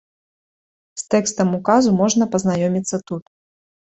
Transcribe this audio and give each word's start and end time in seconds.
З 1.01 1.03
тэкстам 1.13 1.49
указу 1.59 1.89
можна 2.01 2.27
пазнаёміцца 2.37 2.97
тут. 3.11 3.23